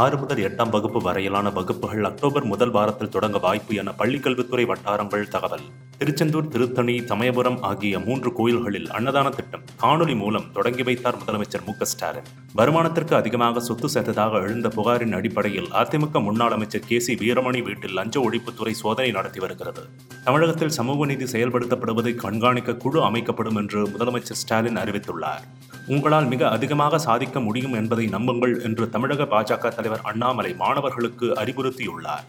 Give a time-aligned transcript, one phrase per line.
[0.00, 5.60] ஆறு முதல் எட்டாம் வகுப்பு வரையிலான வகுப்புகள் அக்டோபர் முதல் வாரத்தில் தொடங்க வாய்ப்பு என பள்ளிக்கல்வித்துறை வட்டாரங்கள் தகவல்.
[5.98, 11.84] திருச்செந்தூர் திருத்தணி சமயபுரம் ஆகிய மூன்று கோயில்களில் அன்னதான திட்டம் காணொலி மூலம் தொடங்கி வைத்தார் முதலமைச்சர் மு க
[11.84, 12.28] ஸ்டாலின்.
[12.56, 18.30] வருமானத்திற்கு அதிகமாக சொத்து சேர்த்ததாக எழுந்த புகாரின் அடிப்படையில் அதிமுக முன்னாள் அமைச்சர் கே சி வீரமணி வீட்டில் லஞ்ச
[18.30, 19.84] ஒழிப்புத்துறை சோதனை நடத்தி வருகிறது.
[20.24, 25.44] தமிழகத்தில் சமூக நீதி செயல்படுத்தப்படுவதை கண்காணிக்க குழு அமைக்கப்படும் என்று முதலமைச்சர் ஸ்டாலின் அறிவித்துள்ளார்.
[25.86, 32.26] உங்களால் மிக அதிகமாக சாதிக்க முடியும் என்பதை நம்புங்கள் என்று தமிழக பாஜக தலைவர் அண்ணாமலை மாணவர்களுக்கு அறிவுறுத்தியுள்ளார்.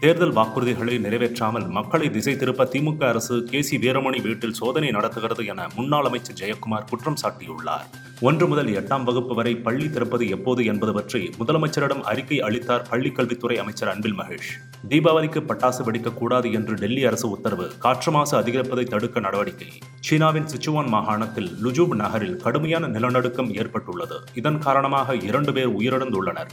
[0.00, 5.66] தேர்தல் வாக்குறுதிகளை நிறைவேற்றாமல் மக்களை திசை திருப்ப திமுக அரசு கே சி வீரமணி வீட்டில் சோதனை நடத்துகிறது என
[5.76, 7.86] முன்னாள் அமைச்சர் ஜெயக்குமார் குற்றம் சாட்டியுள்ளார்.
[8.20, 13.88] ஒன்று முதல் எட்டாம் வகுப்பு வரை பள்ளி திறப்பது எப்போது என்பது பற்றி முதலமைச்சரிடம் அறிக்கை அளித்தார் பள்ளிக்கல்வித்துறை அமைச்சர்
[13.88, 14.52] அன்பில் மகேஷ்.
[14.88, 17.72] தீபாவளிக்கு பட்டாசு வெடிக்கக்கூடாது என்று டெல்லி அரசு உத்தரவு.
[17.78, 19.66] காற்று மாசு அதிகரிப்பதை தடுக்க நடவடிக்கை.
[20.00, 24.20] சீனாவின் சிச்சுவான் மாகாணத்தில் லுஜூப் நகரில் கடுமையான நிலநடுக்கம் ஏற்பட்டுள்ளது.
[24.34, 26.48] இதன் காரணமாக இரண்டு பேர் உயிரிழந்துள்ளனர்.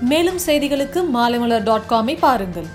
[0.00, 2.66] மேலும் செய்திகளுக்கு மாலைமலர் டாட் காமை பாருங்கள்.